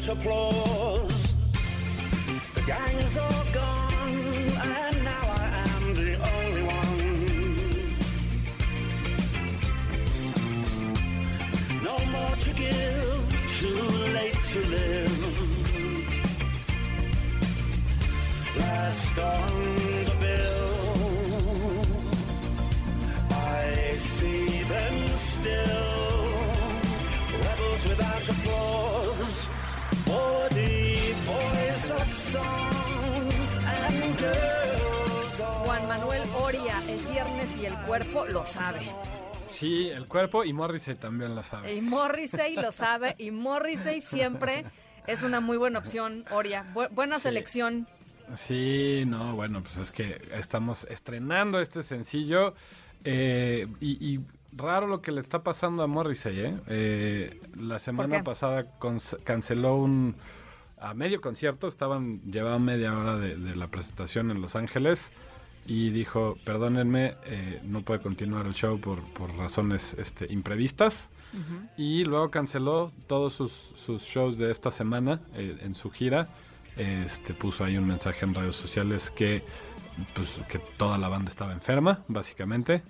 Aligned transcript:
Rebels 0.00 0.18
applause. 0.18 1.34
The 2.54 2.62
gang's 2.62 3.16
all 3.18 3.44
gone, 3.52 4.20
and 4.62 5.04
now 5.04 5.34
I 5.36 5.44
am 5.66 5.94
the 5.94 6.14
only 6.34 6.62
one. 6.62 6.98
No 11.82 11.98
more 12.06 12.36
to 12.36 12.52
give, 12.54 13.22
too 13.58 13.82
late 14.14 14.40
to 14.52 14.58
live. 14.66 15.18
Last 18.56 19.18
on 19.18 19.89
Juan 35.64 35.88
Manuel 35.88 36.22
Oria, 36.42 36.80
es 36.88 37.10
viernes 37.10 37.48
y 37.60 37.66
el 37.66 37.74
cuerpo 37.86 38.26
lo 38.26 38.44
sabe. 38.46 38.80
Sí, 39.50 39.88
el 39.90 40.06
cuerpo 40.06 40.44
y 40.44 40.52
Morrissey 40.52 40.94
también 40.94 41.34
lo 41.34 41.42
sabe. 41.42 41.74
Y 41.74 41.80
Morrissey 41.80 42.54
lo 42.56 42.72
sabe. 42.72 43.14
Y 43.18 43.30
Morrissey 43.30 44.00
siempre 44.00 44.64
es 45.06 45.22
una 45.22 45.40
muy 45.40 45.56
buena 45.56 45.78
opción, 45.80 46.24
Oria. 46.30 46.64
Bu- 46.74 46.88
buena 46.90 47.18
selección. 47.18 47.86
Sí, 48.36 49.02
no, 49.06 49.34
bueno, 49.34 49.60
pues 49.62 49.76
es 49.76 49.90
que 49.90 50.20
estamos 50.32 50.84
estrenando 50.84 51.60
este 51.60 51.82
sencillo 51.82 52.54
eh, 53.04 53.66
y, 53.80 54.14
y 54.14 54.20
raro 54.56 54.86
lo 54.86 55.02
que 55.02 55.10
le 55.12 55.20
está 55.20 55.42
pasando 55.42 55.82
a 55.82 55.86
Morrissey, 55.88 56.38
¿eh? 56.38 56.54
Eh, 56.68 57.40
la 57.56 57.78
semana 57.80 58.22
pasada 58.22 58.66
canceló 59.24 59.76
un 59.76 60.14
a 60.80 60.94
medio 60.94 61.20
concierto, 61.20 61.68
estaban 61.68 62.20
llevaban 62.22 62.64
media 62.64 62.96
hora 62.96 63.16
de, 63.16 63.36
de 63.36 63.56
la 63.56 63.68
presentación 63.68 64.30
en 64.30 64.40
Los 64.40 64.56
Ángeles 64.56 65.12
y 65.66 65.90
dijo, 65.90 66.36
perdónenme, 66.44 67.14
eh, 67.26 67.60
no 67.64 67.82
puede 67.82 68.00
continuar 68.00 68.46
el 68.46 68.54
show 68.54 68.80
por, 68.80 69.02
por 69.12 69.32
razones 69.36 69.94
este, 69.98 70.26
imprevistas. 70.32 71.08
Y 71.76 72.04
luego 72.06 72.28
canceló 72.32 72.90
todos 73.06 73.34
sus, 73.34 73.52
sus 73.76 74.02
shows 74.02 74.36
de 74.36 74.50
esta 74.50 74.72
semana 74.72 75.20
eh, 75.34 75.58
en 75.60 75.76
su 75.76 75.88
gira. 75.90 76.28
Este 76.76 77.34
puso 77.34 77.64
ahí 77.64 77.78
un 77.78 77.86
mensaje 77.86 78.24
en 78.24 78.34
redes 78.34 78.56
sociales 78.56 79.12
que 79.12 79.44
pues 80.14 80.28
que 80.48 80.58
toda 80.76 80.98
la 80.98 81.08
banda 81.08 81.30
estaba 81.30 81.52
enferma, 81.52 82.02
básicamente. 82.08 82.82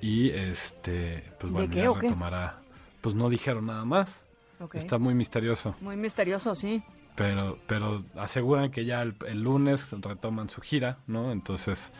Y 0.00 0.30
este, 0.30 1.24
pues 1.40 1.52
¿De 1.52 1.58
bueno, 1.58 1.70
qué 1.72 1.82
ya 1.82 1.92
qué? 1.94 2.06
retomará. 2.06 2.60
Pues 3.00 3.16
no 3.16 3.28
dijeron 3.28 3.66
nada 3.66 3.84
más. 3.84 4.28
Está 4.74 4.98
muy 4.98 5.14
misterioso. 5.14 5.74
Muy 5.80 5.96
misterioso, 5.96 6.54
sí. 6.54 6.84
Pero, 7.14 7.58
pero 7.66 8.04
aseguran 8.16 8.70
que 8.70 8.84
ya 8.84 9.02
el, 9.02 9.14
el 9.26 9.42
lunes 9.42 9.90
retoman 9.92 10.48
su 10.48 10.60
gira, 10.62 10.96
¿no? 11.06 11.30
Entonces, 11.30 11.92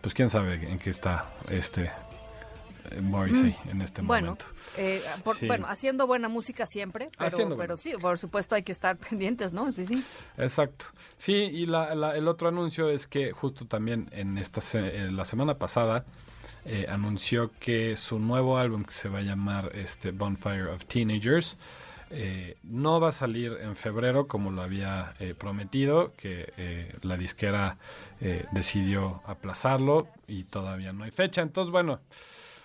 pues 0.00 0.14
quién 0.14 0.30
sabe 0.30 0.54
en 0.54 0.78
qué 0.78 0.90
está 0.90 1.24
este 1.50 1.90
eh, 2.92 3.00
Morrissey 3.00 3.54
en 3.68 3.82
este 3.82 4.00
Mm. 4.02 4.06
Bueno, 4.06 4.26
momento. 4.28 4.46
eh, 4.76 5.02
por- 5.24 5.36
Sí. 5.36 5.46
bueno, 5.48 5.66
haciendo 5.68 6.06
buena 6.06 6.28
música 6.28 6.66
siempre, 6.66 7.10
pero, 7.18 7.36
pero 7.36 7.56
buena 7.56 7.76
sí, 7.76 7.92
por 8.00 8.16
supuesto 8.16 8.54
hay 8.54 8.62
que 8.62 8.72
estar 8.72 8.96
pendientes, 9.10 9.52
¿no? 9.52 9.70
Sí, 9.72 9.84
sí. 9.86 10.04
Exacto. 10.38 10.86
Sí, 11.18 11.32
y 11.34 11.66
la, 11.66 11.94
la- 11.96 12.16
el 12.16 12.28
otro 12.28 12.48
anuncio 12.48 12.88
es 12.90 13.06
que 13.08 13.32
justo 13.32 13.66
también 13.66 14.08
en 14.12 14.38
esta 14.38 14.60
se- 14.60 15.04
eh, 15.06 15.10
la 15.10 15.24
semana 15.24 15.54
pasada 15.58 16.04
eh, 16.64 16.86
anunció 16.88 17.50
que 17.58 17.96
su 17.96 18.18
nuevo 18.18 18.56
álbum 18.56 18.84
que 18.84 18.92
se 18.92 19.08
va 19.08 19.18
a 19.18 19.22
llamar 19.22 19.72
este 19.74 20.10
Bonfire 20.12 20.68
of 20.68 20.84
Teenagers 20.86 21.56
eh, 22.10 22.56
no 22.64 23.00
va 23.00 23.08
a 23.08 23.12
salir 23.12 23.56
en 23.60 23.76
febrero 23.76 24.26
como 24.26 24.50
lo 24.50 24.62
había 24.62 25.14
eh, 25.20 25.34
prometido, 25.34 26.12
que 26.16 26.52
eh, 26.56 26.92
la 27.02 27.16
disquera 27.16 27.78
eh, 28.20 28.44
decidió 28.52 29.22
aplazarlo 29.26 30.08
y 30.26 30.44
todavía 30.44 30.92
no 30.92 31.04
hay 31.04 31.12
fecha. 31.12 31.42
Entonces, 31.42 31.70
bueno, 31.70 32.00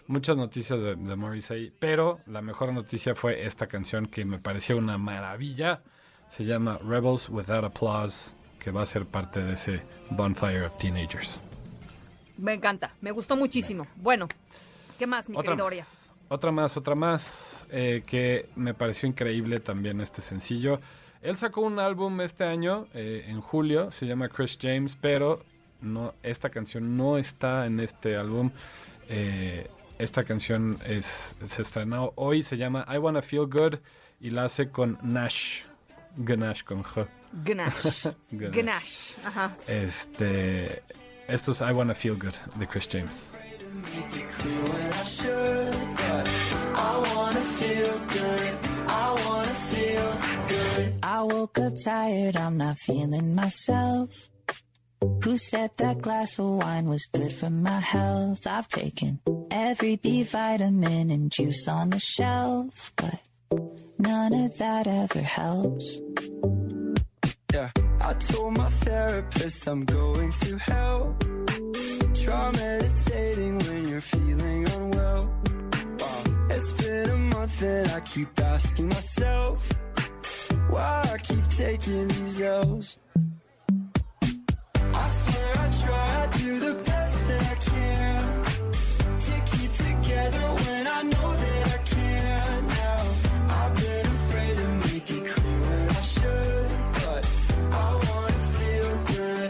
muchas 0.08 0.36
noticias 0.36 0.80
de, 0.82 0.96
de 0.96 1.16
Morrissey, 1.16 1.72
pero 1.80 2.20
la 2.26 2.42
mejor 2.42 2.74
noticia 2.74 3.16
fue 3.16 3.46
esta 3.46 3.68
canción 3.68 4.08
que 4.08 4.26
me 4.26 4.40
pareció 4.40 4.78
una 4.78 4.98
maravilla. 4.98 5.82
Se 6.28 6.44
llama 6.44 6.80
Rebels 6.80 7.30
Without 7.30 7.66
Applause, 7.66 8.34
que 8.60 8.72
va 8.72 8.82
a 8.82 8.86
ser 8.86 9.06
parte 9.06 9.44
de 9.44 9.54
ese 9.54 9.84
Bonfire 10.10 10.66
of 10.66 10.78
Teenagers. 10.80 11.40
Me 12.38 12.54
encanta, 12.54 12.94
me 13.00 13.12
gustó 13.12 13.36
muchísimo. 13.36 13.88
Bueno, 13.96 14.28
¿qué 14.98 15.08
más, 15.08 15.30
mi 15.30 15.38
Otra 15.38 15.52
querido 15.52 15.66
más, 15.66 15.74
Oria? 15.74 15.86
Otra 16.30 16.52
más, 16.52 16.78
otra 16.78 16.96
más, 16.96 17.66
eh, 17.72 18.04
que 18.06 18.50
me 18.56 18.74
pareció 18.74 19.08
increíble 19.08 19.60
también 19.60 20.02
este 20.02 20.22
sencillo. 20.22 20.80
Él 21.22 21.38
sacó 21.38 21.62
un 21.62 21.80
álbum 21.80 22.22
este 22.22 22.44
año, 22.44 22.88
eh, 22.94 23.26
en 23.28 23.42
julio, 23.42 23.92
se 23.92 24.06
llama 24.06 24.30
Chris 24.30 24.58
James, 24.62 24.98
pero 25.00 25.44
no, 25.82 26.14
esta 26.24 26.50
canción 26.50 26.98
no 26.98 27.18
está 27.18 27.66
en 27.66 27.80
este 27.80 28.16
álbum. 28.16 28.52
Eh, 29.10 29.68
esta 29.98 30.24
canción 30.24 30.78
es, 30.86 31.36
se 31.46 31.62
estrenó 31.62 32.12
hoy, 32.16 32.44
se 32.44 32.58
llama 32.58 32.86
I 32.94 32.98
Wanna 32.98 33.22
Feel 33.22 33.48
Good 33.48 33.76
y 34.20 34.30
la 34.30 34.46
hace 34.46 34.70
con 34.70 34.98
Nash, 35.02 35.64
Ganache 36.18 36.64
con 36.64 36.84
G. 36.84 37.08
Ganache. 37.44 38.16
Ganache. 38.32 38.62
Ganache. 38.62 39.16
Ajá. 39.24 39.56
Este, 39.68 40.84
esto 41.28 41.52
es 41.52 41.62
I 41.62 41.72
Wanna 41.72 41.96
Feel 41.96 42.16
Good 42.16 42.36
de 42.56 42.68
Chris 42.68 42.88
James. 42.92 43.24
Woke 51.56 51.68
up 51.68 51.74
tired, 51.84 52.36
I'm 52.38 52.58
not 52.58 52.78
feeling 52.80 53.36
myself. 53.36 54.30
Who 55.24 55.38
said 55.38 55.72
that 55.78 56.02
glass 56.02 56.40
of 56.40 56.46
wine 56.46 56.88
was 56.88 57.06
good 57.06 57.32
for 57.34 57.50
my 57.50 57.80
health? 57.80 58.48
I've 58.48 58.68
taken 58.68 59.20
every 59.52 59.98
B 59.98 60.24
vitamin 60.24 61.12
and 61.12 61.32
juice 61.32 61.68
on 61.68 61.92
the 61.92 62.00
shelf, 62.00 62.92
but 62.96 63.20
none 64.00 64.34
of 64.34 64.58
that 64.58 64.88
ever 64.88 65.22
helps. 65.22 66.00
Yeah, 67.54 67.70
I 68.02 68.14
told 68.14 68.58
my 68.58 68.70
therapist 68.70 69.68
I'm 69.68 69.86
going 69.86 70.32
through 70.32 70.58
hell. 70.58 71.16
Try 72.14 72.52
meditating 72.52 73.60
when 73.60 73.88
you're 73.88 74.02
feeling 74.02 74.70
unwell. 74.70 75.42
Wow, 76.00 76.24
it's 76.50 76.72
been 76.74 77.10
a 77.10 77.18
month 77.18 77.62
and 77.62 77.90
I 77.90 78.00
keep 78.02 78.40
asking 78.40 78.90
myself 78.90 79.85
why 80.76 81.02
I 81.14 81.18
keep 81.18 81.46
taking 81.50 82.08
these 82.10 82.42
L's. 82.42 82.98
I 84.94 85.08
swear 85.20 85.54
I 85.66 85.68
try, 85.82 86.06
I 86.24 86.38
do 86.38 86.60
the 86.68 86.74
best 86.90 87.28
that 87.30 87.44
I 87.54 87.58
can 87.70 88.22
to 89.28 89.36
keep 89.52 89.72
together 89.88 90.46
when 90.66 90.84
I 90.98 91.02
know 91.12 91.30
that 91.44 91.64
I 91.76 91.80
can't 91.94 92.68
now. 92.82 93.02
I've 93.60 93.74
been 93.84 94.06
afraid 94.18 94.56
to 94.62 94.68
make 94.88 95.10
it 95.18 95.26
clear 95.34 95.60
when 95.70 95.90
I 95.90 96.02
should, 96.16 96.70
but 97.04 97.24
I 97.84 97.88
wanna 98.08 98.42
feel 98.58 98.92
good. 99.16 99.50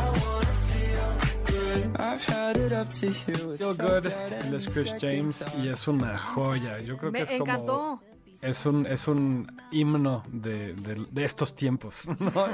I 0.00 0.04
wanna 0.22 0.54
feel 0.72 1.06
good. 1.52 1.96
I've 2.10 2.22
had 2.22 2.56
it 2.58 2.72
up 2.72 2.88
to 3.00 3.06
here 3.10 3.42
with 3.48 3.58
Feel 3.60 3.74
Good, 3.74 4.04
self-doubt 4.04 4.32
él 4.32 4.54
es 4.54 4.64
and 4.66 4.72
Chris 4.72 4.88
second 4.90 5.00
James 5.00 5.36
thoughts. 5.38 5.54
y 5.58 5.68
es 5.68 5.88
una 5.88 6.18
joya. 6.18 6.80
Yo 6.80 6.96
creo 6.98 7.10
Me 7.12 7.18
que 7.24 7.34
es 7.34 7.38
como 7.40 7.52
encantó. 7.52 8.00
Es 8.42 8.66
un 8.66 8.86
es 8.86 9.08
un 9.08 9.50
himno 9.70 10.22
de, 10.28 10.74
de- 10.74 11.06
de 11.10 11.24
estos 11.24 11.54
tiempos. 11.54 12.06
¿no? 12.20 12.46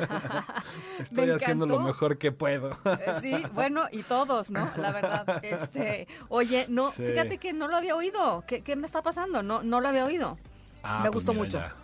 Estoy 0.98 1.30
haciendo 1.30 1.66
lo 1.66 1.80
mejor 1.80 2.18
que 2.18 2.32
puedo. 2.32 2.70
Eh, 2.84 3.14
Sí, 3.20 3.34
bueno, 3.52 3.84
y 3.90 4.02
todos, 4.02 4.50
¿no? 4.50 4.68
La 4.76 4.92
verdad. 4.92 5.44
Este, 5.44 6.08
oye, 6.28 6.66
no, 6.68 6.90
Sí. 6.90 7.04
fíjate 7.04 7.38
que 7.38 7.52
no 7.52 7.68
lo 7.68 7.76
había 7.76 7.94
oído. 7.96 8.44
¿Qué, 8.46 8.62
qué 8.62 8.76
me 8.76 8.86
está 8.86 9.02
pasando? 9.02 9.42
No, 9.42 9.62
no 9.62 9.80
lo 9.80 9.88
había 9.88 10.04
oído. 10.04 10.38
Ah, 10.82 10.98
Me 11.04 11.10
pues 11.10 11.24
gustó 11.24 11.32
mira, 11.32 11.44
mucho. 11.44 11.58
ya. 11.58 11.74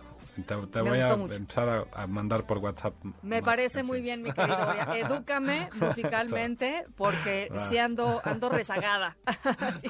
Te, 0.43 0.55
voy 0.81 0.99
a 0.99 1.15
mucho. 1.15 1.33
empezar 1.33 1.87
a, 1.93 2.03
a 2.03 2.07
mandar 2.07 2.45
por 2.45 2.57
WhatsApp. 2.59 2.93
Me 3.21 3.41
parece 3.41 3.83
muy 3.83 4.01
bien, 4.01 4.21
mi 4.23 4.31
querido. 4.33 4.73
Edúcame 4.95 5.69
musicalmente 5.79 6.85
porque 6.95 7.51
sí 7.69 7.77
ando, 7.77 8.21
ando 8.23 8.49
rezagada. 8.49 9.17
Sí, 9.81 9.89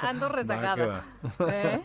ando 0.00 0.28
rezagada. 0.28 0.86
va. 0.86 1.04
¿Eh? 1.52 1.80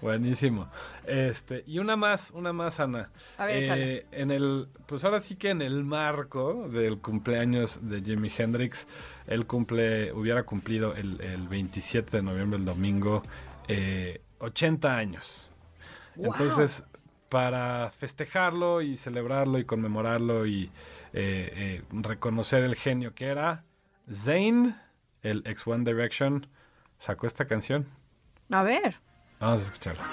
Buenísimo. 0.00 0.68
Este, 1.06 1.64
y 1.66 1.78
una 1.78 1.96
más, 1.96 2.30
una 2.30 2.52
más, 2.52 2.80
Ana. 2.80 3.10
A 3.38 3.46
ver. 3.46 3.64
Eh, 3.70 4.06
en 4.12 4.30
el, 4.30 4.68
pues 4.86 5.04
ahora 5.04 5.20
sí 5.20 5.36
que 5.36 5.50
en 5.50 5.62
el 5.62 5.84
marco 5.84 6.68
del 6.68 6.98
cumpleaños 6.98 7.78
de 7.82 8.02
Jimi 8.02 8.30
Hendrix, 8.36 8.86
él 9.26 9.46
cumple, 9.46 10.12
hubiera 10.12 10.42
cumplido 10.44 10.94
el, 10.94 11.20
el 11.20 11.48
27 11.48 12.18
de 12.18 12.22
noviembre, 12.22 12.58
el 12.58 12.64
domingo, 12.64 13.22
eh, 13.68 14.20
80 14.38 14.96
años. 14.96 15.50
Entonces, 16.16 16.82
para 17.30 17.90
festejarlo 17.92 18.82
y 18.82 18.96
celebrarlo 18.96 19.58
y 19.58 19.64
conmemorarlo 19.64 20.46
y 20.46 20.64
eh, 21.12 21.52
eh, 21.54 21.82
reconocer 21.92 22.64
el 22.64 22.74
genio 22.74 23.14
que 23.14 23.26
era, 23.26 23.64
Zayn, 24.12 24.76
el 25.22 25.42
ex 25.46 25.66
One 25.66 25.84
Direction, 25.84 26.46
sacó 26.98 27.26
esta 27.26 27.46
canción. 27.46 27.86
A 28.50 28.62
ver. 28.62 28.96
Vamos 29.38 29.62
a 29.62 29.64
escucharla. 29.64 30.04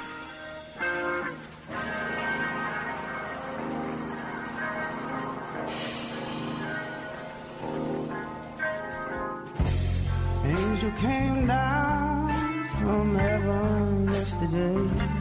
Angel 10.46 10.92
came 11.02 11.48
down 11.48 12.68
from 12.80 13.16
heaven 13.16 14.08
yesterday. 14.08 15.17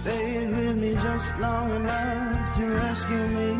Stayed 0.00 0.48
with 0.48 0.76
me 0.78 0.94
just 0.94 1.38
long 1.40 1.70
enough 1.76 2.56
to 2.56 2.64
rescue 2.64 3.26
me. 3.36 3.50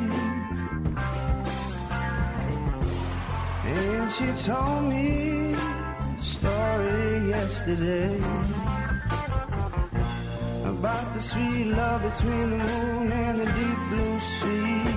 And 3.67 4.11
she 4.11 4.25
told 4.49 4.85
me 4.85 5.53
a 5.53 6.23
story 6.23 7.29
yesterday 7.29 8.17
about 10.65 11.13
the 11.13 11.21
sweet 11.21 11.65
love 11.65 12.01
between 12.09 12.51
the 12.53 12.57
moon 12.57 13.13
and 13.13 13.41
the 13.41 13.45
deep 13.45 13.79
blue 13.91 14.19
sea. 14.39 14.97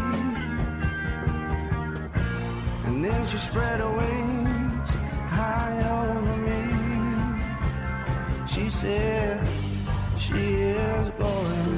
And 2.86 3.04
then 3.04 3.28
she 3.28 3.38
spread 3.38 3.82
her 3.82 3.92
wings 3.92 4.90
high 5.28 5.78
over 6.00 6.38
me. 6.48 6.64
She 8.48 8.70
said 8.70 9.46
she 10.24 10.36
is 10.36 11.10
going 11.20 11.73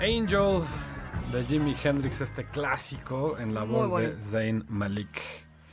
Angel 0.00 0.62
de 1.32 1.44
Jimi 1.44 1.74
Hendrix, 1.82 2.20
este 2.20 2.44
clásico 2.46 3.36
en 3.38 3.52
la 3.52 3.64
voz 3.64 4.00
de. 4.00 4.16
Zayn 4.22 4.64
Malik. 4.68 5.20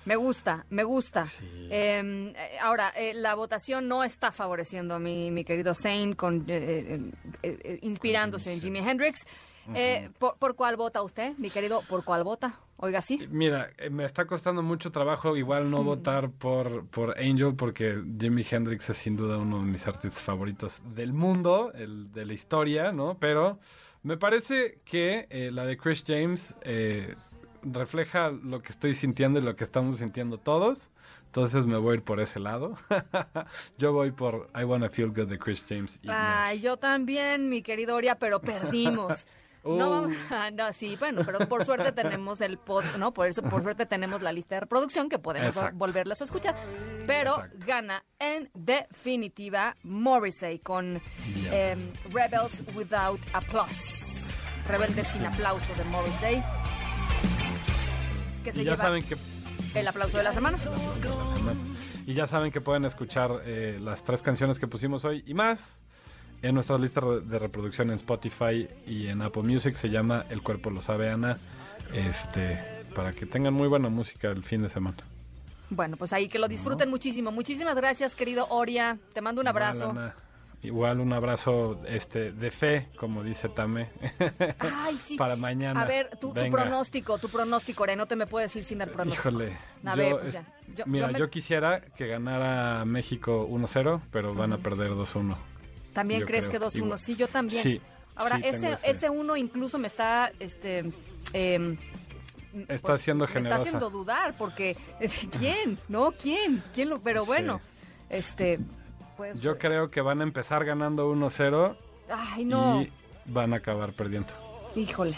Me 0.06 0.16
gusta, 0.16 0.66
me 0.70 0.84
gusta. 0.84 1.26
Sí. 1.26 1.68
Eh, 1.70 2.34
ahora, 2.62 2.90
eh, 2.96 3.14
la 3.14 3.36
votación 3.36 3.88
no 3.88 4.04
está 4.04 4.32
favoreciendo 4.32 4.96
a 4.96 5.00
mi, 5.00 5.30
mi 5.30 5.44
querido 5.44 5.76
Zane 5.76 6.16
con, 6.16 6.46
eh, 6.48 7.00
eh, 7.44 7.60
eh, 7.64 7.80
inspirándose 7.84 8.52
en 8.52 8.62
Jimi 8.62 8.80
Hendrix. 8.80 9.26
¿por, 10.20 10.38
por 10.38 10.56
cuál 10.56 10.76
vota 10.76 11.02
usted, 11.02 11.36
mi 11.38 11.50
querido? 11.50 11.82
¿Por 11.90 12.04
cuál 12.04 12.24
vota? 12.24 12.60
Oiga, 12.78 13.02
sí. 13.02 13.28
Mira, 13.32 13.72
me 13.90 14.06
está 14.06 14.26
costando 14.26 14.62
mucho 14.62 14.92
trabajo 14.92 15.36
igual 15.38 15.72
no 15.72 15.84
votar 15.84 16.30
por, 16.30 16.86
por 16.88 17.18
Angel 17.20 17.56
porque 17.56 18.00
Jimi 18.20 18.46
Hendrix 18.50 18.90
es 18.90 18.98
sin 18.98 19.16
duda 19.16 19.38
uno 19.38 19.60
de 19.60 19.66
mis 19.66 19.88
artistas 19.88 20.22
favoritos 20.22 20.84
del 20.94 21.14
mundo, 21.14 21.72
el 21.74 22.12
de 22.12 22.26
la 22.26 22.34
historia, 22.34 22.92
¿no? 22.92 23.18
Pero 23.20 23.60
me 24.06 24.18
parece 24.18 24.82
que 24.86 25.26
eh, 25.32 25.50
la 25.52 25.66
de 25.66 25.78
Chris 25.78 26.04
James 26.06 26.54
eh, 26.62 27.16
refleja 27.64 28.30
lo 28.30 28.62
que 28.62 28.72
estoy 28.72 28.94
sintiendo 28.94 29.40
y 29.40 29.42
lo 29.42 29.56
que 29.56 29.64
estamos 29.64 29.98
sintiendo 29.98 30.38
todos. 30.38 30.92
Entonces 31.26 31.66
me 31.66 31.78
voy 31.78 31.94
a 31.94 31.96
ir 31.96 32.04
por 32.04 32.20
ese 32.20 32.40
lado. 32.40 32.76
Yo 33.80 33.94
voy 33.94 34.12
por 34.12 34.52
I 34.56 34.64
Wanna 34.64 34.90
Feel 34.90 35.10
Good 35.10 35.28
de 35.28 35.40
Chris 35.40 35.66
James. 35.68 36.00
y 36.04 36.08
Ay, 36.08 36.60
yo 36.60 36.78
también, 36.78 37.50
mi 37.50 37.64
querido 37.64 37.96
Oria, 37.96 38.20
pero 38.20 38.40
perdimos. 38.40 39.26
No, 39.66 40.02
Uh. 40.04 40.12
no, 40.54 40.72
sí, 40.74 40.96
bueno, 40.98 41.22
pero 41.26 41.40
por 41.48 41.66
suerte 41.66 41.92
tenemos 41.92 42.40
el 42.42 42.58
pod, 42.58 42.84
¿no? 43.00 43.14
Por 43.14 43.28
eso, 43.28 43.42
por 43.42 43.64
suerte 43.64 43.86
tenemos 43.86 44.22
la 44.22 44.32
lista 44.32 44.56
de 44.56 44.62
reproducción 44.62 45.10
que 45.10 45.18
podemos 45.20 45.56
Exacto. 45.56 45.78
volverlas 45.78 46.22
a 46.22 46.26
escuchar. 46.26 46.56
Pero 47.08 47.36
Exacto. 47.36 47.66
gana 47.66 48.06
en 48.20 48.50
definitiva 48.54 49.76
Morrissey 49.84 50.60
con 50.60 51.02
em, 51.52 51.92
Rebels 52.12 52.64
Without 52.76 53.20
Applause. 53.34 54.36
Rebeldes 54.68 55.08
sin 55.08 55.26
aplauso 55.26 55.74
de 55.76 55.84
Morrissey. 55.86 56.44
Que 58.44 58.54
se 58.54 58.62
Y 58.62 58.66
ya 58.66 58.72
lleva 58.72 58.84
saben 58.84 59.04
que 59.04 59.16
el 59.80 59.88
aplauso 59.88 60.18
de 60.18 60.24
la 60.24 60.34
semana. 60.34 60.58
Y 62.06 62.14
ya 62.14 62.28
saben 62.28 62.52
que 62.52 62.62
pueden 62.62 62.86
escuchar 62.86 63.32
eh, 63.46 63.80
las 63.82 64.04
tres 64.04 64.22
canciones 64.22 64.60
que 64.60 64.68
pusimos 64.68 65.06
hoy 65.06 65.24
y 65.26 65.34
más 65.34 65.80
en 66.42 66.56
nuestra 66.56 66.78
lista 66.78 67.02
de 67.02 67.40
reproducción 67.40 67.90
en 67.90 67.96
Spotify 67.96 68.68
y 68.86 69.08
en 69.08 69.22
Apple 69.22 69.44
Music. 69.44 69.76
Se 69.76 69.90
llama 69.90 70.26
El 70.30 70.42
cuerpo 70.42 70.70
lo 70.70 70.82
sabe 70.82 71.10
Ana. 71.10 71.38
Este, 71.94 72.60
para 72.96 73.12
que 73.14 73.26
tengan 73.26 73.54
muy 73.54 73.68
buena 73.68 73.90
música 73.90 74.30
el 74.30 74.44
fin 74.44 74.62
de 74.62 74.70
semana. 74.70 74.98
Bueno, 75.70 75.98
pues 75.98 76.14
ahí 76.14 76.28
que 76.28 76.40
lo 76.40 76.48
disfruten 76.48 76.90
muchísimo. 76.90 77.32
Muchísimas 77.32 77.76
gracias, 77.76 78.16
querido 78.16 78.48
Oria. 78.50 78.98
Te 79.14 79.22
mando 79.22 79.42
un 79.42 79.48
abrazo. 79.48 79.90
Igual, 79.90 79.98
Ana, 79.98 80.16
igual 80.62 81.00
un 81.00 81.14
abrazo 81.14 81.82
este 81.88 82.32
de 82.32 82.52
fe, 82.52 82.88
como 82.98 83.24
dice 83.24 83.50
Tame. 83.50 83.90
Ay, 84.60 84.98
sí. 84.98 85.16
para 85.18 85.36
mañana. 85.36 85.82
A 85.82 85.86
ver, 85.86 86.12
tu, 86.22 86.34
tu 86.34 86.52
pronóstico, 86.52 87.18
tu 87.18 87.30
pronóstico, 87.30 87.84
Oria, 87.84 87.96
no 87.96 88.06
te 88.06 88.16
me 88.16 88.28
puedes 88.28 88.56
ir 88.56 88.64
sin 88.64 88.82
el 88.82 88.90
pronóstico. 88.90 89.30
Híjole. 89.30 89.58
A 89.86 89.92
yo 89.92 89.98
ver, 89.98 90.12
pues 90.14 90.26
es- 90.28 90.34
ya. 90.34 90.46
Yo- 90.76 90.84
mira, 90.88 91.08
yo 91.08 91.14
me- 91.14 91.20
yo 91.20 91.30
quisiera 91.30 91.82
que 91.82 92.08
ganara 92.08 92.86
México 92.86 93.48
1-0, 93.50 94.02
pero 94.12 94.34
van 94.36 94.54
a 94.54 94.58
perder 94.60 94.92
2-1. 94.92 95.36
¿También 95.96 96.20
yo 96.22 96.26
crees 96.28 96.48
creo, 96.48 96.60
que 96.60 96.66
2-1? 96.68 96.76
igual. 96.86 97.00
Sí, 97.00 97.16
yo 97.16 97.28
también. 97.28 97.64
Sí, 97.64 97.82
Ahora, 98.16 98.38
sí, 98.38 98.44
ese, 98.46 98.72
ese- 98.74 98.90
ese 98.92 99.10
uno 99.10 99.36
incluso 99.36 99.78
me 99.80 99.88
está, 99.88 100.32
este, 100.40 100.92
em, 101.34 101.78
Está 102.70 102.88
pues, 102.94 103.02
siendo 103.02 103.26
Me 103.26 103.32
generosa. 103.34 103.56
está 103.58 103.68
haciendo 103.68 103.90
dudar, 103.90 104.38
porque, 104.38 104.78
¿quién? 105.40 105.78
¿No? 105.90 106.12
¿Quién? 106.12 106.64
¿Quién 106.74 106.90
lo? 106.90 107.00
Pero 107.02 107.22
Sí. 107.24 107.28
bueno, 107.28 107.60
este, 108.10 108.60
pues... 109.18 109.38
Yo 109.42 109.58
creo 109.58 109.90
que 109.92 110.00
van 110.00 110.22
a 110.22 110.24
empezar 110.24 110.64
ganando 110.64 111.10
1-0 111.12 111.76
Ay, 112.10 112.46
no. 112.46 112.82
y 112.84 112.92
van 113.26 113.52
a 113.54 113.58
acabar 113.58 113.92
perdiendo. 113.92 114.30
Híjole. 114.76 115.18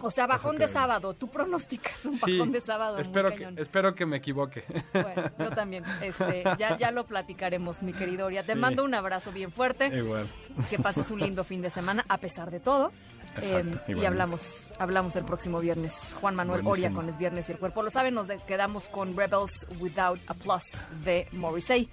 O 0.00 0.10
sea, 0.12 0.26
bajón 0.28 0.58
de 0.58 0.68
sábado. 0.68 1.14
Tú 1.14 1.28
pronosticas 1.28 2.04
un 2.04 2.16
Sí, 2.16 2.36
bajón 2.38 2.52
de 2.52 2.60
sábado. 2.60 2.98
espero 2.98 3.30
que, 3.34 3.52
espero 3.56 3.94
que 3.94 4.06
me 4.06 4.18
equivoque. 4.18 4.64
Bueno, 4.92 5.30
yo 5.38 5.50
también. 5.50 5.84
Este, 6.00 6.44
ya, 6.56 6.76
ya 6.76 6.90
lo 6.92 7.04
platicaremos, 7.04 7.82
mi 7.82 7.92
querido 7.92 8.26
Oria. 8.26 8.42
Te 8.44 8.52
Sí. 8.52 8.58
mando 8.58 8.84
un 8.84 8.94
abrazo 8.94 9.32
bien 9.32 9.50
fuerte. 9.50 9.86
Igual. 9.88 10.26
Que 10.70 10.78
pases 10.78 11.10
un 11.10 11.18
lindo 11.20 11.42
fin 11.44 11.62
de 11.62 11.70
semana, 11.70 12.04
a 12.08 12.18
pesar 12.18 12.50
de 12.50 12.60
todo. 12.60 12.92
Exacto, 13.36 13.78
Eh, 13.92 13.94
y 13.96 14.04
hablamos, 14.04 14.68
hablamos 14.78 15.14
el 15.16 15.24
próximo 15.24 15.58
viernes. 15.60 16.16
Juan 16.20 16.34
Manuel 16.34 16.62
Buenísimo. 16.62 16.88
Oria 16.88 16.96
con 16.96 17.08
Es 17.08 17.18
Viernes 17.18 17.48
y 17.48 17.52
el 17.52 17.58
Cuerpo 17.58 17.82
lo 17.82 17.90
sabe. 17.90 18.10
Nos 18.10 18.28
quedamos 18.46 18.88
con 18.88 19.16
Rebels 19.16 19.66
Without 19.80 20.18
Applause 20.28 20.78
de 21.04 21.28
Morrissey, 21.32 21.88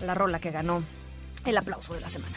la 0.00 0.14
rola 0.14 0.38
que 0.38 0.50
ganó 0.50 0.82
el 1.44 1.56
aplauso 1.58 1.94
de 1.94 2.00
la 2.00 2.08
semana. 2.08 2.36